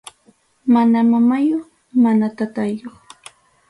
Mana 0.73 0.97
mamayuq 1.11 1.65
mana 2.03 2.25
taytayuq. 2.37 2.95